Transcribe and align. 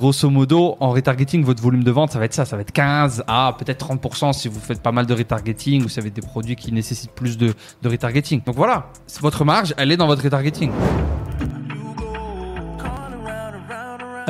Grosso 0.00 0.30
modo, 0.30 0.78
en 0.80 0.92
retargeting, 0.92 1.44
votre 1.44 1.62
volume 1.62 1.84
de 1.84 1.90
vente, 1.90 2.10
ça 2.10 2.18
va 2.18 2.24
être 2.24 2.32
ça. 2.32 2.46
Ça 2.46 2.56
va 2.56 2.62
être 2.62 2.72
15 2.72 3.22
à 3.26 3.54
peut-être 3.58 3.86
30% 3.86 4.32
si 4.32 4.48
vous 4.48 4.58
faites 4.58 4.80
pas 4.80 4.92
mal 4.92 5.04
de 5.04 5.12
retargeting 5.12 5.84
ou 5.84 5.90
si 5.90 5.96
vous 5.96 6.00
avez 6.00 6.10
des 6.10 6.22
produits 6.22 6.56
qui 6.56 6.72
nécessitent 6.72 7.12
plus 7.12 7.36
de, 7.36 7.52
de 7.82 7.88
retargeting. 7.90 8.42
Donc 8.42 8.56
voilà, 8.56 8.86
votre 9.20 9.44
marge, 9.44 9.74
elle 9.76 9.92
est 9.92 9.98
dans 9.98 10.06
votre 10.06 10.22
retargeting. 10.22 10.70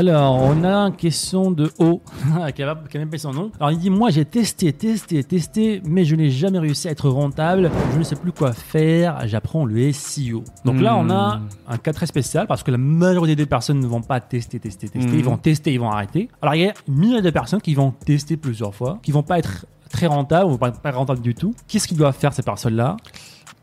Alors, 0.00 0.40
on 0.40 0.64
a 0.64 0.74
une 0.86 0.96
question 0.96 1.50
de 1.50 1.70
O, 1.78 2.00
qui 2.56 2.62
a 2.62 2.74
même 2.94 3.10
pas 3.10 3.18
son 3.18 3.34
nom. 3.34 3.50
Alors, 3.60 3.70
il 3.70 3.78
dit 3.78 3.90
Moi, 3.90 4.08
j'ai 4.08 4.24
testé, 4.24 4.72
testé, 4.72 5.22
testé, 5.22 5.82
mais 5.84 6.06
je 6.06 6.16
n'ai 6.16 6.30
jamais 6.30 6.58
réussi 6.58 6.88
à 6.88 6.92
être 6.92 7.10
rentable. 7.10 7.70
Je 7.92 7.98
ne 7.98 8.02
sais 8.02 8.16
plus 8.16 8.32
quoi 8.32 8.54
faire. 8.54 9.18
J'apprends 9.28 9.66
le 9.66 9.92
SEO. 9.92 10.42
Donc 10.64 10.80
là, 10.80 10.96
on 10.96 11.10
a 11.10 11.36
Hmm. 11.36 11.48
un 11.68 11.76
cas 11.76 11.92
très 11.92 12.06
spécial 12.06 12.46
parce 12.46 12.62
que 12.62 12.70
la 12.70 12.78
majorité 12.78 13.36
des 13.36 13.44
personnes 13.44 13.78
ne 13.78 13.86
vont 13.86 14.00
pas 14.00 14.20
tester, 14.20 14.58
tester, 14.58 14.88
tester. 14.88 15.12
Hmm. 15.12 15.18
Ils 15.18 15.24
vont 15.24 15.36
tester, 15.36 15.74
ils 15.74 15.80
vont 15.80 15.90
arrêter. 15.90 16.30
Alors, 16.40 16.54
il 16.54 16.62
y 16.62 16.66
a 16.66 16.72
une 16.88 16.94
milliers 16.94 17.20
de 17.20 17.28
personnes 17.28 17.60
qui 17.60 17.74
vont 17.74 17.90
tester 17.90 18.38
plusieurs 18.38 18.74
fois, 18.74 19.00
qui 19.02 19.12
vont 19.12 19.22
pas 19.22 19.38
être 19.38 19.66
très 19.90 20.06
rentables 20.06 20.50
ou 20.50 20.56
pas 20.56 20.70
pas 20.70 20.92
rentables 20.92 21.20
du 21.20 21.34
tout. 21.34 21.54
Qu'est-ce 21.68 21.86
qu'ils 21.86 21.98
doivent 21.98 22.16
faire, 22.16 22.32
ces 22.32 22.42
personnes-là, 22.42 22.96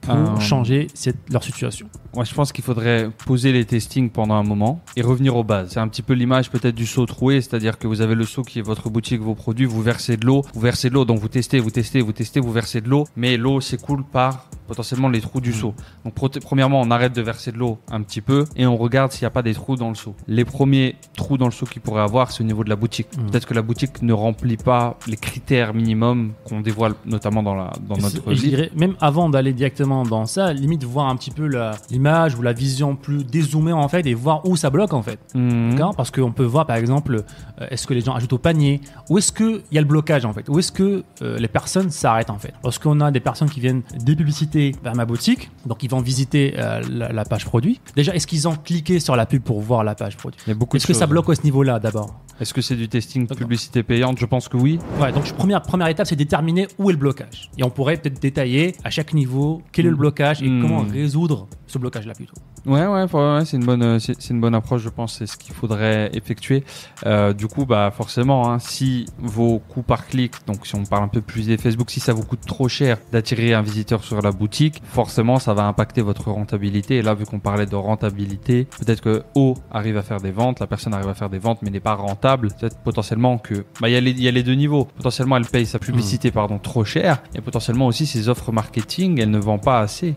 pour 0.07 0.15
Euh, 0.37 0.39
changer 0.39 0.87
cette- 0.93 1.17
leur 1.31 1.43
situation 1.43 1.87
Moi, 2.15 2.23
je 2.23 2.33
pense 2.33 2.51
qu'il 2.51 2.63
faudrait 2.63 3.09
poser 3.25 3.51
les 3.51 3.63
testings 3.65 4.09
pendant 4.09 4.33
un 4.35 4.43
moment 4.43 4.81
et 4.95 5.01
revenir 5.03 5.35
aux 5.35 5.43
bases. 5.43 5.69
C'est 5.73 5.79
un 5.79 5.87
petit 5.87 6.01
peu 6.01 6.13
l'image 6.13 6.49
peut-être 6.49 6.73
du 6.73 6.87
seau 6.87 7.05
troué, 7.05 7.41
c'est-à-dire 7.41 7.77
que 7.77 7.85
vous 7.87 8.01
avez 8.01 8.15
le 8.15 8.23
seau 8.25 8.41
qui 8.41 8.57
est 8.59 8.63
votre 8.63 8.89
boutique, 8.89 9.21
vos 9.21 9.35
produits, 9.35 9.65
vous 9.65 9.81
versez 9.83 10.17
de 10.17 10.25
l'eau, 10.25 10.43
vous 10.53 10.59
versez 10.59 10.89
de 10.89 10.95
l'eau, 10.95 11.05
donc 11.05 11.19
vous 11.19 11.27
testez, 11.27 11.59
vous 11.59 11.69
testez, 11.69 12.01
vous 12.01 12.13
testez, 12.13 12.39
vous 12.39 12.51
versez 12.51 12.81
de 12.81 12.89
l'eau, 12.89 13.05
mais 13.15 13.37
l'eau 13.37 13.61
s'écoule 13.61 14.03
par 14.03 14.47
potentiellement 14.67 15.07
les 15.09 15.21
trous 15.21 15.39
du 15.39 15.53
seau. 15.53 15.73
Donc 16.03 16.13
premièrement, 16.41 16.81
on 16.81 16.91
arrête 16.91 17.13
de 17.13 17.21
verser 17.21 17.51
de 17.51 17.57
l'eau 17.57 17.77
un 17.89 18.01
petit 18.01 18.19
peu 18.21 18.45
et 18.55 18.65
on 18.65 18.75
regarde 18.75 19.11
s'il 19.11 19.23
n'y 19.23 19.27
a 19.27 19.31
pas 19.31 19.41
des 19.43 19.53
trous 19.53 19.75
dans 19.77 19.89
le 19.89 19.95
seau. 19.95 20.13
Les 20.27 20.43
premiers 20.43 20.95
trous 21.15 21.37
dans 21.37 21.45
le 21.45 21.51
seau 21.51 21.65
qu'il 21.65 21.81
pourrait 21.81 22.01
avoir, 22.01 22.31
c'est 22.31 22.41
au 22.43 22.47
niveau 22.47 22.63
de 22.65 22.69
la 22.69 22.75
boutique. 22.75 23.07
Mhm. 23.17 23.29
Peut-être 23.29 23.45
que 23.45 23.53
la 23.53 23.61
boutique 23.61 24.01
ne 24.01 24.11
remplit 24.11 24.57
pas 24.57 24.97
les 25.07 25.15
critères 25.17 25.73
minimums 25.73 26.31
qu'on 26.45 26.59
dévoile 26.61 26.95
notamment 27.05 27.43
dans, 27.43 27.55
la, 27.55 27.71
dans 27.87 27.95
notre 27.97 28.29
livre. 28.31 28.41
dirais, 28.43 28.71
même 28.75 28.95
avant 28.99 29.29
d'aller 29.29 29.53
directement 29.53 29.96
dans 30.03 30.25
ça, 30.25 30.53
limite 30.53 30.83
voir 30.83 31.07
un 31.07 31.15
petit 31.15 31.31
peu 31.31 31.49
l'image 31.89 32.35
ou 32.35 32.41
la 32.41 32.53
vision 32.53 32.95
plus 32.95 33.23
dézoomée 33.23 33.71
en 33.73 33.87
fait 33.87 34.05
et 34.05 34.13
voir 34.13 34.45
où 34.45 34.55
ça 34.55 34.69
bloque 34.69 34.93
en 34.93 35.01
fait. 35.01 35.19
Mhm. 35.35 35.71
D'accord? 35.71 35.95
Parce 35.95 36.11
qu'on 36.11 36.31
peut 36.31 36.45
voir 36.45 36.65
par 36.65 36.75
exemple, 36.75 37.23
euh, 37.61 37.67
est-ce 37.69 37.87
que 37.87 37.93
les 37.93 38.01
gens 38.01 38.13
ajoutent 38.13 38.33
au 38.33 38.37
panier? 38.37 38.81
Où 39.09 39.17
est-ce 39.17 39.31
qu'il 39.31 39.61
y 39.71 39.77
a 39.77 39.81
le 39.81 39.87
blocage 39.87 40.25
en 40.25 40.33
fait? 40.33 40.47
Où 40.49 40.59
est-ce 40.59 40.71
que 40.71 41.03
euh, 41.21 41.37
les 41.37 41.47
personnes 41.47 41.89
s'arrêtent 41.89 42.29
en 42.29 42.37
fait? 42.37 42.53
Parce 42.61 42.79
qu'on 42.79 42.99
a 43.01 43.11
des 43.11 43.19
personnes 43.19 43.49
qui 43.49 43.59
viennent 43.59 43.83
des 44.03 44.15
publicités 44.15 44.75
vers 44.83 44.95
ma 44.95 45.05
boutique, 45.05 45.49
donc 45.65 45.83
ils 45.83 45.89
vont 45.89 46.01
visiter 46.01 46.55
euh, 46.57 46.81
la, 46.89 47.11
la 47.11 47.25
page 47.25 47.45
produit. 47.45 47.79
Déjà, 47.95 48.13
est-ce 48.13 48.27
qu'ils 48.27 48.47
ont 48.47 48.55
cliqué 48.55 48.99
sur 48.99 49.15
la 49.15 49.25
pub 49.25 49.41
pour 49.41 49.61
voir 49.61 49.83
la 49.83 49.95
page 49.95 50.17
produit? 50.17 50.39
Est-ce 50.47 50.87
que 50.87 50.93
ça 50.93 51.01
choses. 51.01 51.09
bloque 51.09 51.29
à 51.29 51.35
ce 51.35 51.43
niveau-là 51.43 51.79
d'abord? 51.79 52.13
Est-ce 52.39 52.53
que 52.53 52.61
c'est 52.61 52.75
du 52.75 52.87
testing 52.87 53.23
D'accord. 53.23 53.37
publicité 53.37 53.83
payante? 53.83 54.17
Je 54.19 54.25
pense 54.25 54.47
que 54.47 54.57
oui. 54.57 54.79
Ouais, 54.99 55.11
donc 55.11 55.31
première, 55.33 55.61
première 55.61 55.87
étape, 55.87 56.05
c'est 56.07 56.15
déterminer 56.15 56.67
où 56.77 56.89
est 56.89 56.93
le 56.93 56.99
blocage. 56.99 57.49
Et 57.57 57.63
on 57.63 57.69
pourrait 57.69 57.97
peut-être 57.97 58.21
détailler 58.21 58.75
à 58.83 58.89
chaque 58.89 59.13
niveau 59.13 59.61
quel 59.71 59.85
est 59.85 59.89
le 59.89 59.95
Mm. 59.95 59.99
blocage 59.99 60.41
et 60.43 60.49
Mm. 60.49 60.61
comment 60.61 60.81
résoudre 60.83 61.47
ce 61.65 61.77
blocage-là 61.77 62.13
plutôt. 62.13 62.35
Ouais, 62.65 62.85
ouais, 62.85 63.05
c'est 63.45 63.57
une 63.57 63.65
bonne, 63.65 63.81
euh, 63.81 63.99
c'est 63.99 64.29
une 64.29 64.41
bonne 64.41 64.53
approche, 64.55 64.81
je 64.81 64.89
pense. 64.89 65.17
C'est 65.17 65.25
ce 65.25 65.37
qu'il 65.37 65.53
faudrait 65.55 66.09
effectuer. 66.13 66.63
Euh, 67.05 67.33
du 67.33 67.47
coup, 67.47 67.65
bah 67.65 67.91
forcément, 67.95 68.51
hein, 68.51 68.59
si 68.59 69.05
vos 69.19 69.59
coûts 69.59 69.81
par 69.83 70.05
clic, 70.05 70.33
donc 70.45 70.67
si 70.67 70.75
on 70.75 70.83
parle 70.83 71.03
un 71.03 71.07
peu 71.07 71.21
plus 71.21 71.47
des 71.47 71.57
Facebook, 71.57 71.89
si 71.89 71.99
ça 71.99 72.13
vous 72.13 72.23
coûte 72.23 72.41
trop 72.45 72.67
cher 72.67 72.97
d'attirer 73.11 73.53
un 73.53 73.61
visiteur 73.61 74.03
sur 74.03 74.21
la 74.21 74.31
boutique, 74.31 74.81
forcément, 74.85 75.39
ça 75.39 75.53
va 75.53 75.63
impacter 75.65 76.01
votre 76.01 76.29
rentabilité. 76.29 76.97
Et 76.97 77.01
là, 77.01 77.13
vu 77.13 77.25
qu'on 77.25 77.39
parlait 77.39 77.65
de 77.65 77.75
rentabilité, 77.75 78.65
peut-être 78.79 79.01
que 79.01 79.23
O 79.35 79.55
arrive 79.71 79.97
à 79.97 80.01
faire 80.01 80.19
des 80.19 80.31
ventes, 80.31 80.59
la 80.59 80.67
personne 80.67 80.93
arrive 80.93 81.09
à 81.09 81.13
faire 81.13 81.29
des 81.29 81.39
ventes, 81.39 81.59
mais 81.61 81.69
n'est 81.69 81.79
pas 81.79 81.95
rentable. 81.95 82.26
Peut-être 82.35 82.77
potentiellement 82.79 83.37
que, 83.37 83.63
bah, 83.79 83.87
il 83.89 83.93
y 83.93 83.95
a 83.95 84.01
les, 84.01 84.11
il 84.11 84.21
y 84.21 84.27
a 84.27 84.31
les 84.31 84.43
deux 84.43 84.55
niveaux. 84.55 84.85
Potentiellement, 84.97 85.37
elle 85.37 85.45
paye 85.45 85.65
sa 85.65 85.79
publicité, 85.79 86.31
pardon, 86.31 86.57
trop 86.59 86.83
cher, 86.83 87.21
et 87.35 87.41
potentiellement 87.41 87.87
aussi 87.87 88.05
ses 88.05 88.27
offres 88.27 88.51
marketing, 88.51 89.19
elle 89.21 89.29
ne 89.29 89.37
vend 89.39 89.59
pas 89.59 89.79
assez. 89.79 90.15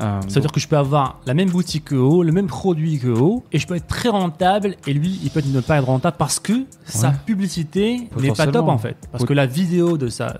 Euh, 0.00 0.20
C'est-à-dire 0.28 0.52
que 0.52 0.60
je 0.60 0.68
peux 0.68 0.76
avoir 0.78 1.20
la 1.26 1.34
même 1.34 1.50
boutique 1.50 1.86
que 1.86 1.94
O, 1.96 2.22
le 2.22 2.32
même 2.32 2.46
produit 2.46 2.98
que 2.98 3.08
O, 3.08 3.44
et 3.52 3.58
je 3.58 3.66
peux 3.66 3.74
être 3.74 3.86
très 3.88 4.08
rentable, 4.08 4.76
et 4.86 4.92
lui, 4.94 5.18
il 5.22 5.30
peut 5.30 5.42
ne 5.44 5.60
pas 5.60 5.78
être 5.78 5.86
rentable 5.86 6.16
parce 6.18 6.38
que 6.40 6.64
sa 6.84 7.10
publicité 7.10 8.08
n'est 8.22 8.28
pas 8.36 8.44
top 8.52 8.68
en 8.68 8.78
fait. 8.78 8.96
Parce 9.10 9.24
que 9.24 9.32
la 9.32 9.46
vidéo 9.46 9.98
de, 9.98 10.08
sa, 10.08 10.36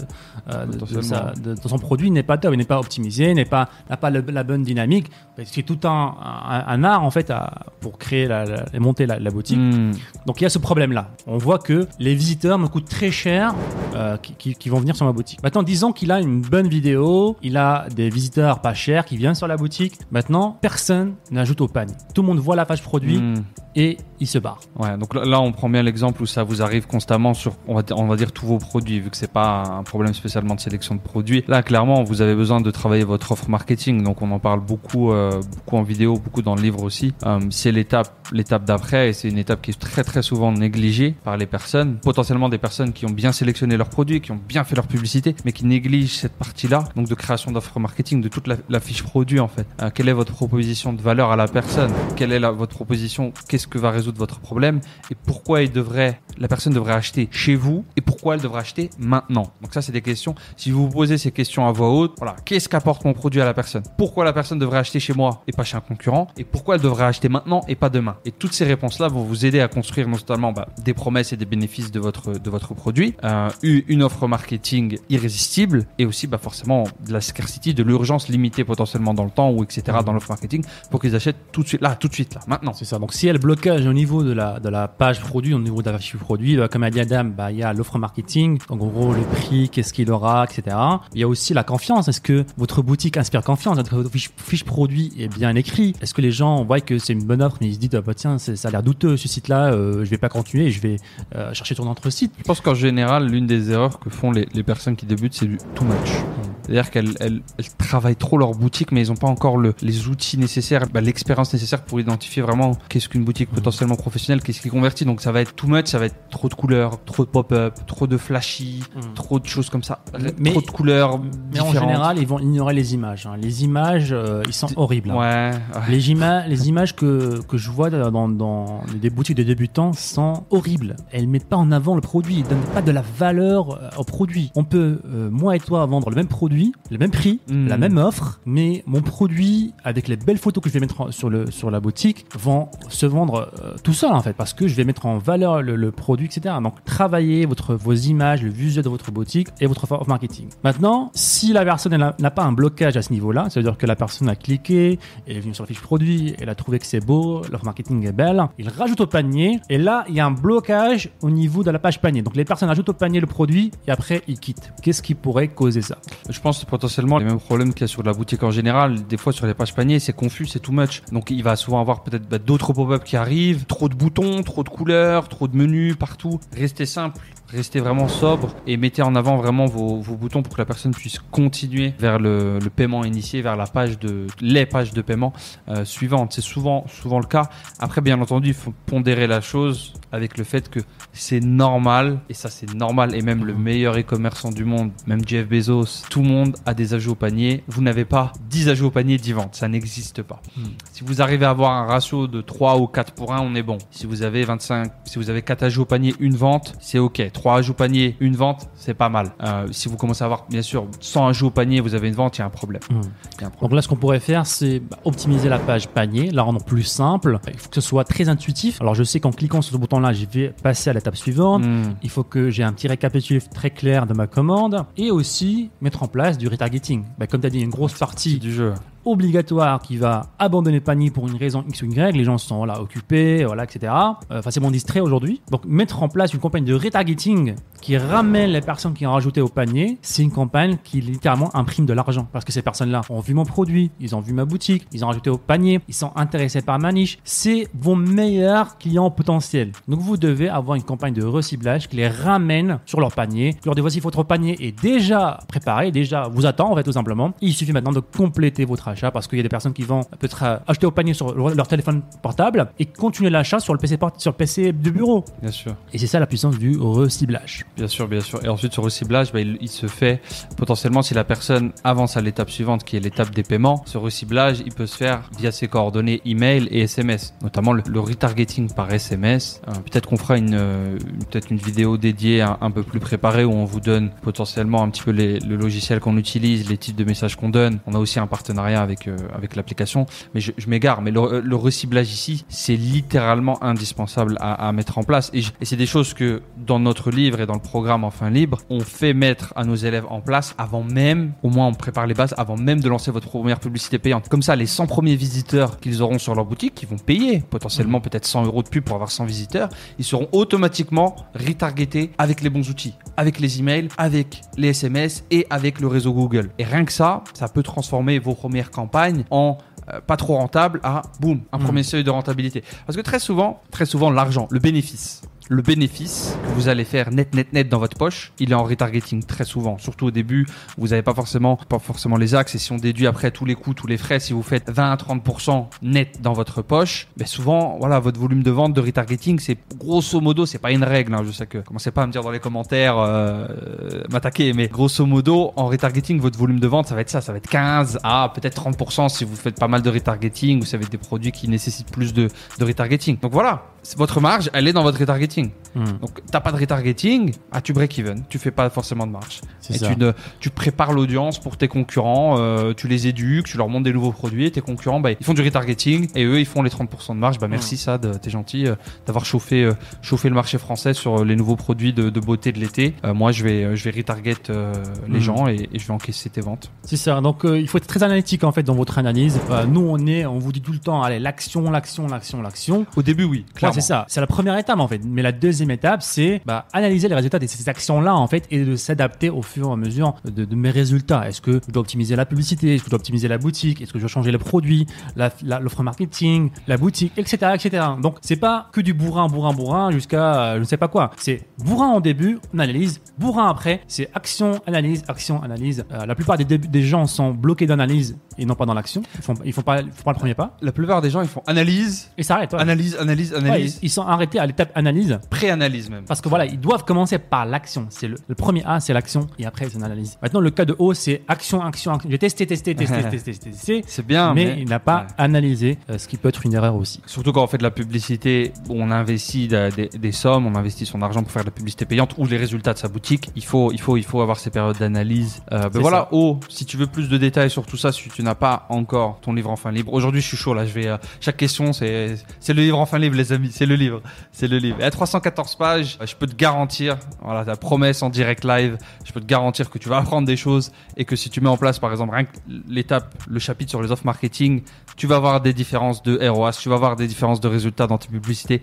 euh, 0.48 0.66
de- 0.66 0.72
de, 0.72 0.78
Potentiellement. 0.78 1.02
sa- 1.02 1.32
de- 1.40 1.54
de 1.54 1.68
son 1.68 1.78
produit 1.78 2.10
n'est 2.10 2.22
pas 2.22 2.38
top, 2.38 2.52
il 2.54 2.58
n'est 2.58 2.64
pas 2.64 2.78
optimisé, 2.78 3.32
n'est 3.34 3.44
pas, 3.44 3.68
n'a 3.88 3.96
pas 3.96 4.10
le- 4.10 4.24
la 4.28 4.42
bonne 4.44 4.62
dynamique. 4.62 5.10
C'est 5.44 5.62
tout 5.62 5.78
un, 5.84 6.14
un, 6.22 6.64
un 6.66 6.84
art 6.84 7.02
en 7.02 7.10
fait 7.10 7.30
à- 7.30 7.66
pour 7.80 7.98
créer 7.98 8.26
la, 8.26 8.44
la- 8.44 8.64
et 8.74 8.78
monter 8.78 9.06
la, 9.06 9.18
la 9.18 9.30
boutique. 9.30 9.58
hmm. 9.58 9.92
Donc 10.26 10.40
il 10.40 10.44
y 10.44 10.46
a 10.46 10.50
ce 10.50 10.58
problème-là. 10.58 11.09
On 11.26 11.38
voit 11.38 11.58
que 11.58 11.86
les 11.98 12.14
visiteurs 12.14 12.58
me 12.58 12.66
coûtent 12.68 12.88
très 12.88 13.10
cher 13.10 13.54
euh, 13.94 14.16
qui, 14.16 14.34
qui- 14.34 14.54
qui 14.54 14.68
vont 14.68 14.78
venir 14.80 14.96
sur 14.96 15.06
ma 15.06 15.12
boutique. 15.12 15.42
Maintenant, 15.42 15.62
disons 15.62 15.92
qu'il 15.92 16.10
a 16.12 16.20
une 16.20 16.40
bonne 16.40 16.68
vidéo, 16.68 17.36
il 17.42 17.56
a 17.56 17.86
des 17.94 18.08
visiteurs 18.10 18.60
pas 18.60 18.74
chers 18.74 19.04
qui 19.04 19.16
viennent 19.16 19.34
sur 19.34 19.46
la 19.48 19.56
boutique. 19.56 19.94
Maintenant, 20.10 20.58
personne 20.60 21.14
n'ajoute 21.30 21.60
au 21.60 21.68
panier. 21.68 21.94
Tout 22.14 22.22
le 22.22 22.28
monde 22.28 22.38
voit 22.38 22.56
la 22.56 22.66
page 22.66 22.82
produit 22.82 23.18
Hmm. 23.18 23.42
et 23.76 23.96
il 24.20 24.26
se 24.26 24.38
barre. 24.38 24.60
Ouais, 24.78 24.96
donc 24.98 25.14
là, 25.14 25.40
on 25.40 25.52
prend 25.52 25.68
bien 25.68 25.82
l'exemple 25.82 26.22
où 26.22 26.26
ça 26.26 26.42
vous 26.42 26.62
arrive 26.62 26.86
constamment 26.86 27.34
sur, 27.34 27.54
on 27.66 27.74
va, 27.74 27.82
dire- 27.82 27.98
on 27.98 28.06
va 28.06 28.16
dire 28.16 28.32
tous 28.32 28.46
vos 28.46 28.58
produits, 28.58 29.00
vu 29.00 29.10
que 29.10 29.16
c'est 29.16 29.32
pas 29.32 29.62
un 29.62 29.82
problème 29.82 30.12
spécialement 30.14 30.54
de 30.54 30.60
sélection 30.60 30.94
de 30.94 31.00
produits. 31.00 31.42
Là, 31.48 31.62
clairement, 31.62 32.02
vous 32.02 32.20
avez 32.22 32.34
besoin 32.34 32.60
de 32.60 32.70
travailler 32.70 33.04
votre 33.04 33.32
offre 33.32 33.48
marketing, 33.48 34.02
donc 34.02 34.20
on 34.22 34.30
en 34.30 34.38
parle 34.38 34.60
beaucoup, 34.60 35.12
euh, 35.12 35.40
beaucoup 35.56 35.76
en 35.76 35.82
vidéo, 35.82 36.14
beaucoup 36.14 36.42
dans 36.42 36.54
le 36.54 36.62
livre 36.62 36.82
aussi. 36.82 37.14
Euh, 37.26 37.40
c'est 37.50 37.72
l'étape, 37.72 38.10
l'étape 38.32 38.64
d'après, 38.64 39.08
et 39.08 39.12
c'est 39.12 39.28
une 39.28 39.38
étape 39.38 39.62
qui 39.62 39.70
est 39.70 39.80
très 39.80 40.04
très 40.04 40.22
souvent 40.22 40.52
négligée 40.52 40.99
par 41.08 41.36
les 41.36 41.46
personnes, 41.46 41.98
potentiellement 41.98 42.48
des 42.48 42.58
personnes 42.58 42.92
qui 42.92 43.06
ont 43.06 43.10
bien 43.10 43.32
sélectionné 43.32 43.76
leurs 43.76 43.88
produits, 43.88 44.20
qui 44.20 44.32
ont 44.32 44.40
bien 44.48 44.64
fait 44.64 44.76
leur 44.76 44.86
publicité, 44.86 45.34
mais 45.44 45.52
qui 45.52 45.64
négligent 45.64 46.14
cette 46.14 46.32
partie-là, 46.32 46.84
donc 46.96 47.08
de 47.08 47.14
création 47.14 47.50
d'offres 47.50 47.78
marketing, 47.80 48.20
de 48.20 48.28
toute 48.28 48.46
la, 48.46 48.80
fiche 48.80 49.02
produit 49.02 49.40
en 49.40 49.48
fait. 49.48 49.66
Euh, 49.82 49.90
quelle 49.92 50.08
est 50.08 50.14
votre 50.14 50.32
proposition 50.32 50.92
de 50.92 51.02
valeur 51.02 51.30
à 51.30 51.36
la 51.36 51.46
personne? 51.46 51.92
Quelle 52.16 52.32
est 52.32 52.38
la, 52.38 52.50
votre 52.50 52.74
proposition? 52.74 53.32
Qu'est-ce 53.48 53.66
que 53.66 53.78
va 53.78 53.90
résoudre 53.90 54.18
votre 54.18 54.40
problème? 54.40 54.80
Et 55.10 55.14
pourquoi 55.14 55.62
il 55.62 55.70
devrait, 55.70 56.20
la 56.38 56.48
personne 56.48 56.72
devrait 56.72 56.94
acheter 56.94 57.28
chez 57.30 57.54
vous? 57.54 57.84
Et 57.96 58.00
pourquoi 58.00 58.34
elle 58.34 58.40
devrait 58.40 58.60
acheter 58.60 58.90
maintenant? 58.98 59.52
Donc 59.60 59.74
ça, 59.74 59.82
c'est 59.82 59.92
des 59.92 60.00
questions. 60.00 60.34
Si 60.56 60.70
vous 60.70 60.84
vous 60.84 60.90
posez 60.90 61.18
ces 61.18 61.30
questions 61.30 61.66
à 61.66 61.72
voix 61.72 61.90
haute, 61.90 62.14
voilà, 62.18 62.36
qu'est-ce 62.44 62.68
qu'apporte 62.68 63.04
mon 63.04 63.12
produit 63.12 63.40
à 63.40 63.44
la 63.44 63.54
personne? 63.54 63.82
Pourquoi 63.98 64.24
la 64.24 64.32
personne 64.32 64.58
devrait 64.58 64.78
acheter 64.78 65.00
chez 65.00 65.12
moi 65.12 65.42
et 65.46 65.52
pas 65.52 65.64
chez 65.64 65.76
un 65.76 65.80
concurrent? 65.80 66.28
Et 66.36 66.44
pourquoi 66.44 66.76
elle 66.76 66.82
devrait 66.82 67.04
acheter 67.04 67.28
maintenant 67.28 67.62
et 67.68 67.74
pas 67.74 67.90
demain? 67.90 68.16
Et 68.24 68.32
toutes 68.32 68.52
ces 68.54 68.64
réponses-là 68.64 69.08
vont 69.08 69.22
vous 69.22 69.46
aider 69.46 69.60
à 69.60 69.68
construire 69.68 70.08
non 70.38 70.52
bah, 70.52 70.68
des 70.78 70.89
promesses 70.94 71.32
et 71.32 71.36
des 71.36 71.44
bénéfices 71.44 71.90
de 71.90 72.00
votre 72.00 72.38
de 72.38 72.50
votre 72.50 72.74
produit, 72.74 73.14
euh, 73.24 73.48
une 73.62 74.02
offre 74.02 74.26
marketing 74.26 74.98
irrésistible 75.08 75.86
et 75.98 76.06
aussi 76.06 76.26
bah, 76.26 76.38
forcément 76.38 76.84
de 77.06 77.12
la 77.12 77.20
scarcity, 77.20 77.74
de 77.74 77.82
l'urgence 77.82 78.28
limitée 78.28 78.64
potentiellement 78.64 79.14
dans 79.14 79.24
le 79.24 79.30
temps 79.30 79.50
ou 79.50 79.62
etc. 79.62 79.98
dans 80.04 80.12
l'offre 80.12 80.30
marketing 80.30 80.64
pour 80.90 81.00
qu'ils 81.00 81.14
achètent 81.14 81.52
tout 81.52 81.62
de 81.62 81.68
suite 81.68 81.80
là, 81.80 81.94
tout 81.94 82.08
de 82.08 82.14
suite 82.14 82.34
là, 82.34 82.40
maintenant. 82.46 82.72
C'est 82.72 82.84
ça. 82.84 82.98
Donc 82.98 83.12
s'il 83.12 83.26
y 83.26 83.30
a 83.30 83.32
le 83.32 83.38
blocage 83.38 83.86
au 83.86 83.92
niveau 83.92 84.22
de 84.22 84.32
la, 84.32 84.60
de 84.60 84.68
la 84.68 84.88
page 84.88 85.20
produit, 85.20 85.54
au 85.54 85.58
niveau 85.58 85.82
de 85.82 85.90
la 85.90 85.98
fiche 85.98 86.16
produit, 86.16 86.56
bah, 86.56 86.68
comme 86.68 86.82
a 86.82 86.90
dit 86.90 87.00
Adam, 87.00 87.24
bah, 87.24 87.52
il 87.52 87.58
y 87.58 87.62
a 87.62 87.72
l'offre 87.72 87.98
marketing, 87.98 88.58
donc 88.68 88.82
en 88.82 88.86
gros 88.86 89.12
le 89.12 89.22
prix, 89.22 89.68
qu'est-ce 89.68 89.92
qu'il 89.92 90.10
aura, 90.10 90.44
etc. 90.44 90.76
Il 91.14 91.20
y 91.20 91.24
a 91.24 91.28
aussi 91.28 91.54
la 91.54 91.64
confiance. 91.64 92.08
Est-ce 92.08 92.20
que 92.20 92.44
votre 92.56 92.82
boutique 92.82 93.16
inspire 93.16 93.42
confiance 93.42 93.78
Est-ce 93.78 93.90
que 93.90 93.96
votre 93.96 94.10
fiche, 94.10 94.30
fiche 94.36 94.64
produit 94.64 95.12
est 95.18 95.28
bien 95.28 95.54
écrit 95.54 95.94
Est-ce 96.00 96.14
que 96.14 96.20
les 96.22 96.32
gens 96.32 96.64
voient 96.64 96.80
que 96.80 96.98
c'est 96.98 97.12
une 97.12 97.24
bonne 97.24 97.42
offre 97.42 97.58
mais 97.60 97.68
ils 97.68 97.74
se 97.74 97.78
disent 97.78 97.90
ah, 97.94 98.00
bah, 98.00 98.14
tiens 98.14 98.38
ça 98.38 98.52
a 98.68 98.70
l'air 98.70 98.82
douteux 98.82 99.16
ce 99.16 99.28
site-là, 99.28 99.72
euh, 99.72 100.04
je 100.04 100.10
vais 100.10 100.18
pas 100.18 100.28
continuer, 100.28 100.69
je 100.72 100.80
vais 100.80 100.96
euh, 101.34 101.52
chercher 101.54 101.74
sur 101.74 101.84
notre 101.84 102.10
site. 102.10 102.32
Je 102.38 102.44
pense 102.44 102.60
qu'en 102.60 102.74
général, 102.74 103.28
l'une 103.28 103.46
des 103.46 103.70
erreurs 103.70 103.98
que 103.98 104.10
font 104.10 104.30
les 104.30 104.62
personnes 104.62 104.96
qui 104.96 105.06
débutent, 105.06 105.34
c'est 105.34 105.46
du 105.46 105.58
too 105.74 105.84
much. 105.84 106.39
C'est-à-dire 106.70 106.90
qu'elles 106.92 107.14
elles, 107.18 107.42
elles 107.58 107.68
travaillent 107.78 108.14
trop 108.16 108.38
leur 108.38 108.52
boutique, 108.52 108.92
mais 108.92 109.04
ils 109.04 109.08
n'ont 109.08 109.16
pas 109.16 109.26
encore 109.26 109.56
le, 109.56 109.74
les 109.82 110.06
outils 110.06 110.38
nécessaires, 110.38 110.84
bah, 110.92 111.00
l'expérience 111.00 111.52
nécessaire 111.52 111.82
pour 111.82 111.98
identifier 111.98 112.42
vraiment 112.42 112.76
qu'est-ce 112.88 113.08
qu'une 113.08 113.24
boutique 113.24 113.50
potentiellement 113.50 113.96
professionnelle, 113.96 114.40
qu'est-ce 114.40 114.60
qui 114.60 114.68
convertit. 114.68 115.04
Donc 115.04 115.20
ça 115.20 115.32
va 115.32 115.40
être 115.40 115.52
too 115.56 115.66
much, 115.66 115.86
ça 115.86 115.98
va 115.98 116.06
être 116.06 116.28
trop 116.30 116.48
de 116.48 116.54
couleurs, 116.54 117.02
trop 117.04 117.24
de 117.24 117.30
pop-up, 117.30 117.74
trop 117.88 118.06
de 118.06 118.16
flashy, 118.16 118.84
Mm. 118.94 119.14
trop 119.14 119.40
de 119.40 119.46
choses 119.46 119.68
comme 119.68 119.82
ça, 119.82 120.04
Mais- 120.38 120.52
trop 120.52 120.60
de 120.60 120.70
couleurs 120.70 121.20
Mais 121.52 121.58
en 121.60 121.72
général, 121.72 122.18
ils 122.18 122.26
vont 122.26 122.38
ignorer 122.38 122.72
les 122.74 122.94
images. 122.94 123.26
hein. 123.26 123.36
Les 123.36 123.64
images, 123.64 124.10
euh, 124.12 124.42
ils 124.46 124.52
sont 124.52 124.68
horribles. 124.76 125.10
hein. 125.10 125.16
Ouais, 125.16 125.50
ouais. 125.80 125.82
Les, 125.90 126.10
ima- 126.12 126.46
les 126.46 126.68
images 126.68 126.94
que, 126.94 127.40
que 127.48 127.56
je 127.58 127.70
vois 127.70 127.90
dans, 127.90 128.28
dans 128.28 128.82
des 129.00 129.10
boutiques 129.10 129.36
de 129.36 129.42
débutants 129.42 129.92
sont 129.92 130.44
horribles. 130.50 130.94
Elles 131.10 131.26
mettent 131.26 131.48
pas 131.48 131.56
en 131.56 131.72
avant 131.72 131.96
le 131.96 132.00
produit, 132.00 132.40
elles 132.40 132.48
donnent 132.48 132.72
pas 132.74 132.82
de 132.82 132.92
la 132.92 133.02
valeur 133.18 133.72
euh, 133.72 133.88
au 133.98 134.04
produit. 134.04 134.52
On 134.54 134.62
peut, 134.64 135.00
euh, 135.06 135.28
moi 135.30 135.56
et 135.56 135.60
toi, 135.60 135.84
vendre 135.86 136.10
le 136.10 136.16
même 136.16 136.28
produit 136.28 136.59
produit, 136.60 136.72
le 136.90 136.98
même 136.98 137.10
prix, 137.10 137.40
Mm. 137.48 137.68
la 137.68 137.76
même 137.78 137.96
offre, 137.96 138.40
mais 138.44 138.82
mon 138.86 139.00
produit 139.00 139.72
avec 139.84 140.08
les 140.08 140.16
belles 140.16 140.38
photos 140.38 140.62
que 140.62 140.68
je 140.68 140.74
vais 140.74 140.80
mettre 140.80 141.12
sur 141.12 141.30
le 141.30 141.50
sur 141.50 141.70
la 141.70 141.80
boutique 141.80 142.26
vont 142.38 142.68
se 142.88 143.06
vendre 143.06 143.50
euh, 143.62 143.76
tout 143.82 143.92
seul 143.92 144.12
en 144.12 144.20
fait 144.20 144.34
parce 144.34 144.52
que 144.52 144.68
je 144.68 144.74
vais 144.74 144.84
mettre 144.84 145.06
en 145.06 145.18
valeur 145.18 145.62
le, 145.62 145.76
le 145.76 145.90
produit, 145.90 146.26
etc. 146.26 146.54
Donc 146.62 146.84
travaillez 146.84 147.46
votre 147.46 147.74
vos 147.74 147.94
images, 147.94 148.42
le 148.42 148.50
visuel 148.50 148.84
de 148.84 148.88
votre 148.90 149.10
boutique 149.10 149.48
et 149.60 149.66
votre 149.66 149.84
offre 149.90 150.06
marketing. 150.08 150.48
Maintenant, 150.64 151.10
si 151.14 151.52
la 151.52 151.64
personne 151.64 151.96
n'a 151.96 152.30
pas 152.30 152.42
un 152.44 152.52
blocage 152.52 152.96
à 152.96 153.02
ce 153.02 153.12
niveau-là, 153.12 153.46
c'est-à-dire 153.48 153.76
que 153.78 153.86
la 153.86 153.96
personne 153.96 154.28
a 154.28 154.36
cliqué, 154.36 154.98
elle 155.26 155.36
est 155.36 155.40
venue 155.40 155.54
sur 155.54 155.64
la 155.64 155.68
fiche 155.68 155.80
produit, 155.80 156.34
elle 156.40 156.48
a 156.48 156.54
trouvé 156.54 156.78
que 156.78 156.86
c'est 156.86 157.04
beau, 157.04 157.42
l'offre 157.50 157.64
marketing 157.64 158.06
est 158.06 158.12
belle, 158.12 158.42
il 158.58 158.68
rajoute 158.68 159.00
au 159.00 159.06
panier 159.06 159.60
et 159.70 159.78
là 159.78 160.04
il 160.08 160.14
y 160.14 160.20
a 160.20 160.26
un 160.26 160.30
blocage 160.30 161.10
au 161.22 161.30
niveau 161.30 161.62
de 161.62 161.70
la 161.70 161.78
page 161.78 162.00
panier. 162.00 162.22
Donc 162.22 162.36
les 162.36 162.44
personnes 162.44 162.68
ajoutent 162.70 162.90
au 162.90 162.92
panier 162.94 163.20
le 163.20 163.26
produit 163.26 163.70
et 163.86 163.90
après 163.90 164.22
ils 164.28 164.38
quittent. 164.38 164.72
Qu'est-ce 164.82 165.02
qui 165.02 165.14
pourrait 165.14 165.48
causer 165.48 165.82
ça? 165.82 165.96
Je 166.28 166.40
pense 166.40 166.49
potentiellement 166.68 167.18
les 167.18 167.24
mêmes 167.24 167.40
problèmes 167.40 167.72
qu'il 167.72 167.82
y 167.82 167.84
a 167.84 167.88
sur 167.88 168.02
la 168.02 168.12
boutique 168.12 168.42
en 168.42 168.50
général. 168.50 169.06
Des 169.06 169.16
fois 169.16 169.32
sur 169.32 169.46
les 169.46 169.54
pages 169.54 169.74
paniers, 169.74 169.98
c'est 169.98 170.12
confus, 170.12 170.46
c'est 170.46 170.60
too 170.60 170.72
much. 170.72 171.02
Donc 171.12 171.30
il 171.30 171.42
va 171.42 171.56
souvent 171.56 171.80
avoir 171.80 172.02
peut-être 172.02 172.28
bah, 172.28 172.38
d'autres 172.38 172.72
pop-up 172.72 173.04
qui 173.04 173.16
arrivent, 173.16 173.64
trop 173.66 173.88
de 173.88 173.94
boutons, 173.94 174.42
trop 174.42 174.62
de 174.62 174.68
couleurs, 174.68 175.28
trop 175.28 175.48
de 175.48 175.56
menus 175.56 175.96
partout. 175.96 176.40
Restez 176.56 176.86
simple. 176.86 177.20
Restez 177.52 177.80
vraiment 177.80 178.08
sobre 178.08 178.54
et 178.66 178.76
mettez 178.76 179.02
en 179.02 179.16
avant 179.16 179.36
vraiment 179.36 179.66
vos, 179.66 180.00
vos 180.00 180.14
boutons 180.14 180.42
pour 180.42 180.54
que 180.54 180.60
la 180.60 180.66
personne 180.66 180.92
puisse 180.92 181.18
continuer 181.18 181.94
vers 181.98 182.18
le, 182.18 182.58
le 182.58 182.70
paiement 182.70 183.04
initié, 183.04 183.42
vers 183.42 183.56
la 183.56 183.66
page 183.66 183.98
de 183.98 184.26
les 184.40 184.66
pages 184.66 184.92
de 184.92 185.02
paiement 185.02 185.32
euh, 185.68 185.84
suivantes. 185.84 186.32
C'est 186.32 186.40
souvent 186.40 186.84
souvent 186.88 187.18
le 187.18 187.26
cas. 187.26 187.48
Après, 187.78 188.00
bien 188.00 188.20
entendu, 188.20 188.48
il 188.48 188.54
faut 188.54 188.72
pondérer 188.86 189.26
la 189.26 189.40
chose 189.40 189.94
avec 190.12 190.38
le 190.38 190.44
fait 190.44 190.68
que 190.68 190.80
c'est 191.12 191.40
normal 191.40 192.20
et 192.28 192.34
ça 192.34 192.50
c'est 192.50 192.72
normal 192.74 193.14
et 193.14 193.22
même 193.22 193.44
le 193.44 193.54
meilleur 193.54 193.98
e-commerçant 193.98 194.50
du 194.50 194.64
monde, 194.64 194.90
même 195.06 195.26
Jeff 195.26 195.48
Bezos, 195.48 196.04
tout 196.08 196.22
le 196.22 196.28
monde 196.28 196.56
a 196.66 196.74
des 196.74 196.94
ajouts 196.94 197.12
au 197.12 197.16
panier. 197.16 197.64
Vous 197.68 197.82
n'avez 197.82 198.04
pas 198.04 198.32
10 198.48 198.68
ajouts 198.68 198.86
au 198.86 198.90
panier, 198.90 199.16
10 199.16 199.32
ventes, 199.32 199.54
ça 199.54 199.68
n'existe 199.68 200.22
pas. 200.22 200.40
Hmm. 200.56 200.68
Si 200.92 201.04
vous 201.04 201.22
arrivez 201.22 201.46
à 201.46 201.50
avoir 201.50 201.72
un 201.72 201.86
ratio 201.86 202.26
de 202.26 202.40
3 202.40 202.78
ou 202.78 202.86
4 202.86 203.12
pour 203.12 203.32
1, 203.32 203.40
on 203.40 203.54
est 203.54 203.62
bon. 203.62 203.78
Si 203.90 204.06
vous 204.06 204.22
avez 204.22 204.44
25, 204.44 204.92
si 205.04 205.18
vous 205.18 205.30
avez 205.30 205.42
4 205.42 205.64
ajouts 205.64 205.82
au 205.82 205.86
panier, 205.86 206.14
une 206.20 206.36
vente, 206.36 206.74
c'est 206.80 206.98
OK. 206.98 207.20
3 207.40 207.56
ajouts 207.56 207.72
au 207.72 207.74
panier, 207.74 208.16
une 208.20 208.36
vente, 208.36 208.68
c'est 208.74 208.92
pas 208.92 209.08
mal. 209.08 209.30
Euh, 209.42 209.66
si 209.70 209.88
vous 209.88 209.96
commencez 209.96 210.22
à 210.22 210.26
avoir 210.26 210.44
bien 210.50 210.60
sûr 210.60 210.86
100 211.00 211.28
ajouts 211.28 211.46
au 211.46 211.50
panier, 211.50 211.80
vous 211.80 211.94
avez 211.94 212.08
une 212.08 212.14
vente, 212.14 212.36
il 212.36 212.40
y 212.40 212.42
a 212.42 212.46
un 212.46 212.50
problème. 212.50 212.82
Hmm. 212.90 213.00
Il 213.36 213.40
y 213.40 213.44
a 213.44 213.46
un 213.46 213.50
problème. 213.50 213.70
Donc 213.70 213.76
là, 213.76 213.80
ce 213.80 213.88
qu'on 213.88 213.96
pourrait 213.96 214.20
faire, 214.20 214.44
c'est 214.44 214.80
bah, 214.80 214.98
optimiser 215.04 215.48
la 215.48 215.58
page 215.58 215.88
panier, 215.88 216.30
la 216.30 216.42
rendre 216.42 216.62
plus 216.62 216.82
simple. 216.82 217.38
Il 217.48 217.58
faut 217.58 217.70
que 217.70 217.76
ce 217.76 217.80
soit 217.80 218.04
très 218.04 218.28
intuitif. 218.28 218.78
Alors, 218.82 218.94
je 218.94 219.04
sais 219.04 219.20
qu'en 219.20 219.30
cliquant 219.30 219.62
sur 219.62 219.72
ce 219.72 219.78
bouton-là, 219.78 220.12
je 220.12 220.26
vais 220.26 220.52
passer 220.62 220.90
à 220.90 220.92
l'étape 220.92 221.16
suivante. 221.16 221.64
Hmm. 221.64 221.94
Il 222.02 222.10
faut 222.10 222.24
que 222.24 222.50
j'ai 222.50 222.62
un 222.62 222.74
petit 222.74 222.88
récapitulatif 222.88 223.48
très 223.48 223.70
clair 223.70 224.06
de 224.06 224.12
ma 224.12 224.26
commande 224.26 224.84
et 224.98 225.10
aussi 225.10 225.70
mettre 225.80 226.02
en 226.02 226.08
place 226.08 226.36
du 226.36 226.46
retargeting. 226.46 227.04
Bah, 227.18 227.26
comme 227.26 227.40
tu 227.40 227.46
as 227.46 227.50
dit, 227.50 227.60
une 227.60 227.70
grosse 227.70 227.94
partie 227.94 228.38
du 228.38 228.52
jeu. 228.52 228.74
Obligatoire 229.04 229.80
qui 229.80 229.96
va 229.96 230.26
abandonner 230.38 230.78
le 230.78 230.82
panier 230.82 231.10
pour 231.10 231.28
une 231.28 231.36
raison 231.36 231.64
X 231.68 231.82
ou 231.82 231.86
Y. 231.86 232.16
Les 232.16 232.24
gens 232.24 232.38
sont 232.38 232.58
voilà, 232.58 232.80
occupés, 232.80 233.44
voilà, 233.44 233.64
etc. 233.64 233.92
Euh, 234.30 234.42
facilement 234.42 234.70
distraits 234.70 235.02
aujourd'hui. 235.02 235.40
Donc, 235.50 235.64
mettre 235.64 236.02
en 236.02 236.08
place 236.08 236.32
une 236.32 236.40
campagne 236.40 236.64
de 236.64 236.74
retargeting 236.74 237.54
qui 237.80 237.96
ramène 237.96 238.50
les 238.50 238.60
personnes 238.60 238.92
qui 238.92 239.06
ont 239.06 239.12
rajouté 239.12 239.40
au 239.40 239.48
panier, 239.48 239.98
c'est 240.02 240.22
une 240.22 240.30
campagne 240.30 240.76
qui 240.84 241.00
littéralement 241.00 241.54
imprime 241.56 241.86
de 241.86 241.92
l'argent. 241.92 242.28
Parce 242.32 242.44
que 242.44 242.52
ces 242.52 242.62
personnes-là 242.62 243.02
ont 243.08 243.20
vu 243.20 243.34
mon 243.34 243.44
produit, 243.44 243.90
ils 244.00 244.14
ont 244.14 244.20
vu 244.20 244.32
ma 244.32 244.44
boutique, 244.44 244.86
ils 244.92 245.04
ont 245.04 245.08
rajouté 245.08 245.30
au 245.30 245.38
panier, 245.38 245.80
ils 245.88 245.94
sont 245.94 246.12
intéressés 246.16 246.62
par 246.62 246.78
ma 246.78 246.92
niche. 246.92 247.18
C'est 247.24 247.68
vos 247.74 247.94
meilleurs 247.94 248.78
clients 248.78 249.10
potentiels. 249.10 249.72
Donc, 249.88 250.00
vous 250.00 250.16
devez 250.16 250.48
avoir 250.48 250.76
une 250.76 250.82
campagne 250.82 251.14
de 251.14 251.24
reciblage 251.24 251.88
qui 251.88 251.96
les 251.96 252.08
ramène 252.08 252.78
sur 252.84 253.00
leur 253.00 253.12
panier. 253.12 253.56
Leur 253.64 253.74
dit 253.74 253.80
voici 253.80 254.00
votre 254.00 254.22
panier 254.22 254.56
est 254.60 254.78
déjà 254.80 255.40
préparé, 255.48 255.90
déjà 255.90 256.28
vous 256.28 256.46
attend 256.46 256.70
en 256.70 256.76
fait 256.76 256.82
tout 256.82 256.92
simplement. 256.92 257.32
Il 257.40 257.52
suffit 257.52 257.72
maintenant 257.72 257.92
de 257.92 258.00
compléter 258.00 258.64
votre 258.64 258.88
achat 258.88 258.99
parce 259.10 259.26
qu'il 259.26 259.38
y 259.38 259.40
a 259.40 259.42
des 259.42 259.48
personnes 259.48 259.72
qui 259.72 259.82
vont 259.82 260.04
peut-être 260.18 260.42
euh, 260.42 260.56
acheter 260.68 260.86
au 260.86 260.90
panier 260.90 261.14
sur 261.14 261.32
leur 261.54 261.66
téléphone 261.68 262.02
portable 262.22 262.70
et 262.78 262.84
continuer 262.86 263.30
l'achat 263.30 263.60
sur 263.60 263.72
le 263.72 263.78
PC 263.78 263.96
port- 263.96 264.12
sur 264.18 264.32
le 264.32 264.36
PC 264.36 264.72
de 264.72 264.90
bureau. 264.90 265.24
Bien 265.40 265.50
sûr. 265.52 265.74
Et 265.92 265.98
c'est 265.98 266.06
ça 266.06 266.18
la 266.20 266.26
puissance 266.26 266.58
du 266.58 266.76
reciblage. 266.78 267.64
Bien 267.76 267.88
sûr, 267.88 268.06
bien 268.08 268.20
sûr. 268.20 268.44
Et 268.44 268.48
ensuite, 268.48 268.74
ce 268.74 268.80
reciblage, 268.80 269.32
bah, 269.32 269.40
il, 269.40 269.56
il 269.60 269.68
se 269.68 269.86
fait 269.86 270.20
potentiellement 270.56 271.02
si 271.02 271.14
la 271.14 271.24
personne 271.24 271.72
avance 271.84 272.16
à 272.16 272.20
l'étape 272.20 272.50
suivante, 272.50 272.84
qui 272.84 272.96
est 272.96 273.00
l'étape 273.00 273.30
des 273.34 273.42
paiements. 273.42 273.82
Ce 273.86 273.96
reciblage, 273.98 274.58
il 274.66 274.72
peut 274.74 274.86
se 274.86 274.96
faire 274.96 275.22
via 275.38 275.52
ses 275.52 275.68
coordonnées 275.68 276.20
email 276.24 276.66
et 276.70 276.80
SMS, 276.82 277.34
notamment 277.42 277.72
le, 277.72 277.82
le 277.88 278.00
retargeting 278.00 278.72
par 278.72 278.92
SMS. 278.92 279.60
Euh, 279.68 279.72
peut-être 279.72 280.08
qu'on 280.08 280.16
fera 280.16 280.36
une, 280.36 280.54
euh, 280.54 280.98
une- 280.98 281.24
peut-être 281.24 281.50
une 281.50 281.58
vidéo 281.58 281.96
dédiée 281.96 282.42
un, 282.42 282.58
un 282.60 282.70
peu 282.70 282.82
plus 282.82 283.00
préparée 283.00 283.44
où 283.44 283.52
on 283.52 283.64
vous 283.64 283.80
donne 283.80 284.10
potentiellement 284.22 284.82
un 284.82 284.90
petit 284.90 285.02
peu 285.02 285.10
les- 285.12 285.38
le 285.38 285.56
logiciel 285.56 286.00
qu'on 286.00 286.16
utilise, 286.16 286.68
les 286.68 286.76
types 286.76 286.96
de 286.96 287.04
messages 287.04 287.36
qu'on 287.36 287.48
donne. 287.50 287.78
On 287.86 287.94
a 287.94 287.98
aussi 287.98 288.18
un 288.18 288.26
partenariat 288.26 288.79
avec 288.82 289.08
euh, 289.08 289.16
avec 289.34 289.56
l'application. 289.56 290.06
Mais 290.34 290.40
je, 290.40 290.52
je 290.56 290.68
m'égare. 290.68 291.02
Mais 291.02 291.10
le, 291.10 291.40
le 291.40 291.56
reciblage 291.56 292.12
ici, 292.12 292.44
c'est 292.48 292.76
littéralement 292.76 293.62
indispensable 293.62 294.36
à, 294.40 294.68
à 294.68 294.72
mettre 294.72 294.98
en 294.98 295.02
place. 295.02 295.30
Et, 295.34 295.42
c'est 295.62 295.76
des 295.76 295.86
choses 295.86 296.14
que 296.14 296.42
dans 296.56 296.78
notre 296.78 297.10
livre 297.10 297.40
et 297.40 297.46
dans 297.46 297.54
le 297.54 297.60
programme 297.60 298.04
Enfin 298.04 298.30
Libre, 298.30 298.58
on 298.70 298.80
fait 298.80 299.14
mettre 299.14 299.52
à 299.56 299.64
nos 299.64 299.74
élèves 299.74 300.06
en 300.08 300.20
place 300.20 300.54
avant 300.58 300.82
même, 300.82 301.32
au 301.42 301.50
moins 301.50 301.68
on 301.68 301.74
prépare 301.74 302.06
les 302.06 302.14
bases, 302.14 302.34
avant 302.36 302.56
même 302.56 302.80
de 302.80 302.88
lancer 302.88 303.10
votre 303.10 303.28
première 303.28 303.60
publicité 303.60 303.98
payante. 303.98 304.28
Comme 304.28 304.42
ça, 304.42 304.56
les 304.56 304.66
100 304.66 304.86
premiers 304.86 305.16
visiteurs 305.16 305.78
qu'ils 305.78 306.02
auront 306.02 306.18
sur 306.18 306.34
leur 306.34 306.44
boutique, 306.44 306.74
qui 306.74 306.86
vont 306.86 306.98
payer 306.98 307.40
potentiellement 307.40 308.00
peut-être 308.00 308.26
100 308.26 308.46
euros 308.46 308.62
de 308.62 308.68
pub 308.68 308.84
pour 308.84 308.96
avoir 308.96 309.10
100 309.10 309.24
visiteurs, 309.24 309.68
ils 309.98 310.04
seront 310.04 310.28
automatiquement 310.32 311.16
retargetés 311.34 312.10
avec 312.18 312.42
les 312.42 312.50
bons 312.50 312.68
outils, 312.68 312.94
avec 313.16 313.40
les 313.40 313.60
emails, 313.60 313.88
avec 313.96 314.40
les 314.56 314.68
SMS 314.68 315.24
et 315.30 315.46
avec 315.50 315.80
le 315.80 315.86
réseau 315.86 316.12
Google. 316.12 316.50
Et 316.58 316.64
rien 316.64 316.84
que 316.84 316.92
ça, 316.92 317.22
ça 317.34 317.48
peut 317.48 317.62
transformer 317.62 318.18
vos 318.18 318.34
premières 318.34 318.69
campagnes 318.70 319.24
en 319.30 319.58
euh, 319.92 320.00
pas 320.00 320.16
trop 320.16 320.36
rentable 320.36 320.80
à 320.82 321.02
boum, 321.20 321.40
un 321.52 321.58
Mm. 321.58 321.62
premier 321.62 321.82
seuil 321.82 322.04
de 322.04 322.10
rentabilité. 322.10 322.62
Parce 322.86 322.96
que 322.96 323.02
très 323.02 323.18
souvent, 323.18 323.60
très 323.70 323.86
souvent, 323.86 324.10
l'argent, 324.10 324.46
le 324.50 324.60
bénéfice, 324.60 325.22
le 325.50 325.62
bénéfice 325.62 326.36
que 326.44 326.54
vous 326.54 326.68
allez 326.68 326.84
faire 326.84 327.10
net, 327.10 327.34
net, 327.34 327.52
net 327.52 327.68
dans 327.68 327.80
votre 327.80 327.96
poche, 327.96 328.32
il 328.38 328.52
est 328.52 328.54
en 328.54 328.62
retargeting 328.62 329.24
très 329.24 329.44
souvent. 329.44 329.78
Surtout 329.78 330.06
au 330.06 330.10
début, 330.12 330.46
vous 330.78 330.88
n'avez 330.88 331.02
pas 331.02 331.12
forcément, 331.12 331.56
pas 331.56 331.80
forcément 331.80 332.16
les 332.16 332.36
axes. 332.36 332.54
Et 332.54 332.58
si 332.58 332.70
on 332.70 332.76
déduit 332.76 333.08
après 333.08 333.32
tous 333.32 333.44
les 333.44 333.56
coûts, 333.56 333.74
tous 333.74 333.88
les 333.88 333.96
frais, 333.96 334.20
si 334.20 334.32
vous 334.32 334.44
faites 334.44 334.70
20 334.70 334.92
à 334.92 334.94
30% 334.94 335.66
net 335.82 336.22
dans 336.22 336.34
votre 336.34 336.62
poche, 336.62 337.08
ben 337.16 337.26
souvent, 337.26 337.76
voilà, 337.80 337.98
votre 337.98 338.20
volume 338.20 338.44
de 338.44 338.50
vente 338.52 338.74
de 338.74 338.80
retargeting, 338.80 339.40
c'est 339.40 339.58
grosso 339.76 340.20
modo, 340.20 340.46
c'est 340.46 340.58
pas 340.58 340.70
une 340.70 340.84
règle. 340.84 341.14
hein. 341.14 341.22
je 341.26 341.32
sais 341.32 341.46
que 341.46 341.58
commencez 341.58 341.90
pas 341.90 342.04
à 342.04 342.06
me 342.06 342.12
dire 342.12 342.22
dans 342.22 342.30
les 342.30 342.38
commentaires, 342.38 342.96
euh, 342.98 343.48
euh, 343.48 344.04
m'attaquer, 344.08 344.52
mais 344.52 344.68
grosso 344.68 345.04
modo, 345.04 345.52
en 345.56 345.66
retargeting, 345.66 346.20
votre 346.20 346.38
volume 346.38 346.60
de 346.60 346.68
vente, 346.68 346.86
ça 346.86 346.94
va 346.94 347.00
être 347.00 347.10
ça, 347.10 347.20
ça 347.20 347.32
va 347.32 347.38
être 347.38 347.48
15 347.48 347.98
à 348.04 348.30
peut-être 348.32 348.62
30% 348.70 349.08
si 349.08 349.24
vous 349.24 349.34
faites 349.34 349.58
pas 349.58 349.66
mal 349.66 349.82
de 349.82 349.90
retargeting 349.90 350.60
ou 350.60 350.64
si 350.64 350.76
vous 350.76 350.82
avez 350.82 350.90
des 350.90 350.98
produits 350.98 351.32
qui 351.32 351.48
nécessitent 351.48 351.90
plus 351.90 352.14
de, 352.14 352.28
de 352.60 352.64
retargeting. 352.64 353.18
Donc 353.18 353.32
voilà, 353.32 353.64
votre 353.96 354.20
marge, 354.20 354.48
elle 354.52 354.68
est 354.68 354.72
dans 354.72 354.84
votre 354.84 355.00
retargeting. 355.00 355.39
Hmm. 355.74 355.84
Donc, 356.00 356.18
t'as 356.32 356.40
pas 356.40 356.50
de 356.50 356.56
retargeting, 356.56 357.32
ah, 357.52 357.60
tu 357.60 357.72
break 357.72 357.96
even, 358.00 358.24
tu 358.28 358.38
fais 358.38 358.50
pas 358.50 358.68
forcément 358.70 359.06
de. 359.06 359.12
C'est 359.60 359.76
Et 359.76 359.78
tu, 359.78 359.96
ne- 359.96 360.10
tu 360.40 360.50
prépares 360.50 360.92
l'audience 360.92 361.38
pour 361.38 361.56
tes 361.56 361.68
concurrents, 361.68 362.38
euh, 362.38 362.72
tu 362.74 362.88
les 362.88 363.06
éduques, 363.06 363.46
tu 363.46 363.56
leur 363.56 363.68
montres 363.68 363.84
des 363.84 363.92
nouveaux 363.92 364.10
produits, 364.10 364.46
et 364.46 364.50
tes 364.50 364.62
concurrents, 364.62 364.98
bah, 364.98 365.12
ils 365.12 365.24
font 365.24 365.32
du 365.34 365.42
retargeting, 365.42 366.08
et 366.16 366.24
eux, 366.24 366.40
ils 366.40 366.46
font 366.46 366.62
les 366.62 366.70
30% 366.70 367.14
de 367.14 367.20
marge. 367.20 367.38
Bah, 367.38 367.46
merci 367.46 367.76
Sad, 367.76 368.20
t'es 368.20 368.30
gentil 368.30 368.66
euh, 368.66 368.74
d'avoir 369.06 369.24
chauffé, 369.24 369.62
euh, 369.62 369.74
chauffé 370.02 370.28
le 370.28 370.34
marché 370.34 370.58
français 370.58 370.92
sur 370.92 371.24
les 371.24 371.36
nouveaux 371.36 371.54
produits 371.56 371.92
de, 371.92 372.10
de 372.10 372.20
beauté 372.20 372.50
de 372.50 372.58
l'été. 372.58 372.94
Moi, 373.14 373.30
je 373.30 373.44
vais, 373.44 373.76
je 373.76 373.84
vais 373.88 373.96
retarget 373.96 374.34
les 374.48 375.14
Mhm. 375.14 375.20
gens 375.20 375.46
et, 375.46 375.68
et 375.72 375.78
je 375.78 375.86
vais 375.86 375.92
encaisser 375.94 376.30
tes 376.30 376.40
ventes. 376.40 376.70
C'est 376.82 376.96
ça. 376.96 377.20
Donc, 377.20 377.42
il 377.44 377.68
faut 377.68 377.78
être 377.78 377.86
très 377.86 378.02
analytique 378.02 378.42
en 378.44 378.50
fait 378.52 378.62
dans 378.64 378.74
votre 378.74 378.98
analyse. 378.98 379.38
Nous, 379.68 379.80
on 379.80 380.04
est, 380.06 380.26
on 380.26 380.38
vous 380.38 380.50
dit 380.52 380.60
tout 380.62 380.72
le 380.72 380.78
temps, 380.78 381.02
allez, 381.02 381.18
l'action, 381.20 381.70
l'action, 381.70 382.06
l'action, 382.08 382.42
l'action. 382.42 382.86
Au 382.96 383.02
début, 383.02 383.24
oui, 383.24 383.38
Ouais, 383.46 383.52
clairement. 383.54 383.74
c'est 383.74 383.80
ça. 383.80 384.04
C'est 384.08 384.20
la 384.20 384.26
première 384.26 384.56
étape 384.58 384.78
en 384.80 384.88
fait. 384.88 385.00
Mais 385.04 385.22
la 385.22 385.29
deuxième 385.32 385.70
étape, 385.70 386.02
c'est 386.02 386.40
bah, 386.46 386.66
analyser 386.72 387.08
les 387.08 387.14
résultats 387.14 387.38
de 387.38 387.46
ces 387.46 387.68
actions-là 387.68 388.14
en 388.14 388.26
fait 388.26 388.46
et 388.50 388.64
de 388.64 388.76
s'adapter 388.76 389.30
au 389.30 389.42
fur 389.42 389.68
et 389.68 389.72
à 389.72 389.76
mesure 389.76 390.14
de, 390.24 390.44
de 390.44 390.54
mes 390.54 390.70
résultats. 390.70 391.28
Est-ce 391.28 391.40
que 391.40 391.60
je 391.66 391.72
dois 391.72 391.80
optimiser 391.80 392.16
la 392.16 392.26
publicité? 392.26 392.74
Est-ce 392.74 392.82
que 392.82 392.86
je 392.86 392.90
dois 392.90 392.98
optimiser 392.98 393.28
la 393.28 393.38
boutique? 393.38 393.80
Est-ce 393.80 393.92
que 393.92 393.98
je 393.98 394.04
dois 394.04 394.08
changer 394.10 394.30
le 394.32 394.38
produit, 394.38 394.86
la- 395.16 395.30
la- 395.42 395.60
l'offre 395.60 395.82
marketing, 395.82 396.50
la 396.66 396.76
boutique, 396.76 397.12
etc., 397.16 397.52
etc. 397.54 397.84
Donc 398.02 398.16
c'est 398.20 398.36
pas 398.36 398.68
que 398.72 398.80
du 398.80 398.94
bourrin, 398.94 399.28
bourrin, 399.28 399.52
bourrin 399.52 399.90
jusqu'à 399.90 400.40
euh, 400.42 400.54
je 400.56 400.60
ne 400.60 400.64
sais 400.64 400.76
pas 400.76 400.88
quoi. 400.88 401.10
C'est 401.16 401.42
bourrin 401.58 401.92
au 401.94 402.00
début, 402.00 402.38
on 402.54 402.58
analyse. 402.58 403.00
Bourrin 403.18 403.48
après, 403.48 403.80
c'est 403.88 404.08
action, 404.14 404.60
analyse, 404.66 405.02
action, 405.08 405.42
analyse. 405.42 405.84
Euh, 405.92 406.06
la 406.06 406.14
plupart 406.14 406.36
des, 406.38 406.82
gens 406.82 407.06
sont 407.06 407.30
bloqués 407.32 407.66
d'analyse 407.66 408.16
et 408.38 408.44
non 408.46 408.54
pas 408.54 408.64
dans 408.66 408.74
l'action. 408.74 409.02
Ils 409.16 409.22
font, 409.22 409.34
ils 409.44 409.52
font 409.52 409.62
pas, 409.62 409.80
ils 409.80 409.90
font 409.90 410.02
pas 410.04 410.12
le 410.12 410.16
premier 410.18 410.34
pas 410.34 410.56
La 410.62 410.72
plupart 410.72 411.00
des 411.02 411.10
gens, 411.10 411.20
ils 411.22 411.28
font 411.28 411.42
analyse, 411.46 412.10
et 412.16 412.22
s'arrêtent. 412.22 412.52
ouais. 412.54 412.60
analyse, 412.60 412.96
analyse, 412.98 413.32
Ouais, 413.32 413.38
analyse. 413.38 413.78
ils, 413.82 413.86
ils 413.86 413.90
sont 413.90 414.02
arrêtés 414.02 414.38
à 414.38 414.46
l'étape 414.46 414.70
analyse 414.74 415.09
analyse. 415.12 415.28
Pré-analyse 415.30 415.90
même. 415.90 416.04
Parce 416.04 416.20
que 416.20 416.28
voilà, 416.28 416.46
ils 416.46 416.58
doivent 416.60 416.84
commencer 416.84 417.18
par 417.18 417.46
l'action. 417.46 417.86
C'est 417.90 418.08
le, 418.08 418.16
le 418.28 418.34
premier 418.34 418.62
A, 418.64 418.80
c'est 418.80 418.92
l'action, 418.92 419.26
et 419.38 419.46
après 419.46 419.68
c'est 419.70 419.78
l'analyse. 419.78 420.18
Maintenant, 420.22 420.40
le 420.40 420.50
cas 420.50 420.64
de 420.64 420.74
O, 420.78 420.94
c'est 420.94 421.22
action, 421.28 421.62
action, 421.62 421.92
action. 421.94 422.10
J'ai 422.10 422.18
testé, 422.18 422.46
testé, 422.46 422.74
testé, 422.74 423.02
testé, 423.10 423.18
testé, 423.32 423.50
testé, 423.50 423.84
C'est 423.86 424.06
bien, 424.06 424.34
mais, 424.34 424.44
mais, 424.56 424.62
il 424.62 424.68
n'a 424.68 424.78
pas 424.78 425.00
Ouais. 425.00 425.06
analysé, 425.18 425.78
euh, 425.88 425.98
ce 425.98 426.08
qui 426.08 426.16
peut 426.16 426.28
être 426.28 426.44
une 426.44 426.54
erreur 426.54 426.74
aussi. 426.74 427.00
Surtout 427.06 427.32
quand 427.32 427.42
on 427.42 427.46
fait 427.46 427.58
de 427.58 427.62
la 427.62 427.70
publicité, 427.70 428.52
on 428.68 428.90
investit 428.90 429.48
de- 429.48 429.70
des- 429.74 429.88
des 429.88 430.12
sommes, 430.12 430.46
on 430.46 430.54
investit 430.54 430.86
son 430.86 431.02
argent 431.02 431.22
pour 431.22 431.30
faire 431.32 431.42
de 431.42 431.48
la 431.48 431.52
publicité 431.52 431.84
payante 431.84 432.14
ou 432.18 432.26
les 432.26 432.36
résultats 432.36 432.72
de 432.72 432.78
sa 432.78 432.88
boutique. 432.88 433.30
Il 433.36 433.44
faut, 433.44 433.72
il 433.72 433.80
faut, 433.80 433.96
il 433.96 434.04
faut 434.04 434.20
avoir 434.20 434.38
ces 434.38 434.50
périodes 434.50 434.78
d'analyse. 434.78 435.42
Euh, 435.52 435.68
ben 435.68 435.80
voilà. 435.80 436.08
Oh, 436.12 436.38
si 436.48 436.64
tu 436.66 436.76
veux 436.76 436.86
plus 436.86 437.08
de 437.08 437.16
détails 437.18 437.50
sur 437.50 437.66
tout 437.66 437.76
ça, 437.76 437.92
si 437.92 438.08
tu 438.08 438.22
n'as 438.22 438.34
pas 438.34 438.66
encore 438.68 439.20
ton 439.20 439.32
livre 439.32 439.50
en 439.50 439.56
fin 439.56 439.70
libre. 439.70 439.92
Aujourd'hui, 439.92 440.20
je 440.20 440.26
suis 440.26 440.36
chaud 440.36 440.54
là. 440.54 440.64
Je 440.66 440.72
vais. 440.72 440.86
euh, 440.86 440.96
chaque 441.20 441.36
question, 441.36 441.72
c'est, 441.72 442.16
c'est 442.40 442.52
le 442.54 442.62
livre 442.62 442.78
en 442.78 442.86
fin 442.86 442.98
libre, 442.98 443.16
les 443.16 443.32
amis. 443.32 443.50
C'est 443.52 443.66
le 443.66 443.74
livre. 443.74 444.02
C'est 444.32 444.48
le 444.48 444.58
livre. 444.58 444.76
À 444.82 444.90
314 445.00 445.56
pages, 445.56 445.98
euh, 445.98 446.06
je 446.06 446.14
peux 446.14 446.26
te 446.26 446.34
garantir, 446.34 446.98
voilà, 447.22 447.42
ta 447.42 447.56
promesse 447.56 448.02
en 448.02 448.10
direct 448.10 448.44
live, 448.44 448.76
je 449.02 449.12
peux 449.12 449.20
te 449.20 449.26
garantir 449.26 449.70
que 449.70 449.78
tu 449.78 449.88
vas 449.88 449.96
apprendre 449.96 450.26
des 450.26 450.36
choses 450.36 450.72
et 450.98 451.06
que 451.06 451.16
si 451.16 451.30
tu 451.30 451.40
mets 451.40 451.48
en 451.48 451.56
place, 451.56 451.78
par 451.78 451.90
exemple, 451.90 452.14
rien 452.14 452.24
que 452.24 452.36
l'étape, 452.68 453.14
le 453.26 453.38
chapitre 453.38 453.70
sur 453.70 453.80
les 453.80 453.90
offres 453.90 454.04
marketing, 454.04 454.62
tu 454.96 455.06
vas 455.06 455.18
voir 455.18 455.40
des 455.40 455.54
différences 455.54 456.02
de 456.02 456.28
ROAS, 456.28 456.52
tu 456.52 456.68
vas 456.68 456.76
voir 456.76 456.96
des 456.96 457.06
différences 457.06 457.40
de 457.40 457.48
résultats 457.48 457.86
dans 457.86 457.96
tes 457.96 458.08
publicités. 458.08 458.60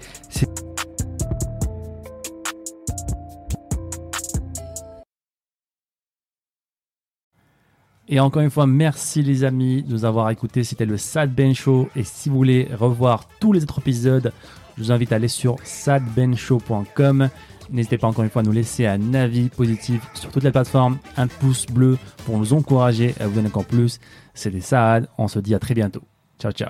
Et 8.09 8.19
encore 8.19 8.43
une 8.43 8.51
fois, 8.51 8.67
merci 8.67 9.23
les 9.23 9.43
amis 9.43 9.81
de 9.81 9.91
nous 9.91 10.05
avoir 10.05 10.29
écoutés. 10.29 10.63
C'était 10.63 10.85
le 10.85 10.97
Sad 10.97 11.33
Ben 11.33 11.55
Show. 11.55 11.89
Et 11.95 12.03
si 12.03 12.29
vous 12.29 12.37
voulez 12.37 12.69
revoir 12.73 13.27
tous 13.41 13.53
les 13.53 13.63
autres 13.63 13.79
épisodes, 13.79 14.31
je 14.77 14.83
vous 14.83 14.91
invite 14.91 15.11
à 15.11 15.15
aller 15.15 15.27
sur 15.27 15.57
sadbenshow.com. 15.63 17.29
N'hésitez 17.69 17.97
pas 17.97 18.07
encore 18.07 18.23
une 18.23 18.29
fois 18.29 18.41
à 18.41 18.45
nous 18.45 18.51
laisser 18.51 18.85
un 18.85 19.13
avis 19.13 19.49
positif 19.49 20.01
sur 20.13 20.31
toutes 20.31 20.43
les 20.43 20.51
plateformes, 20.51 20.99
un 21.17 21.27
pouce 21.27 21.65
bleu 21.65 21.97
pour 22.25 22.37
nous 22.37 22.53
encourager 22.53 23.13
à 23.19 23.27
vous 23.27 23.35
donner 23.35 23.47
encore 23.49 23.65
plus. 23.65 23.99
C'était 24.33 24.61
Saad. 24.61 25.09
On 25.17 25.27
se 25.27 25.39
dit 25.39 25.53
à 25.53 25.59
très 25.59 25.73
bientôt. 25.73 26.03
Ciao, 26.39 26.51
ciao. 26.51 26.69